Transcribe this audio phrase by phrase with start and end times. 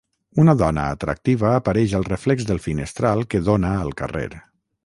[0.43, 4.29] Una dona atractiva apareix al reflex del finestral que dona al carrer.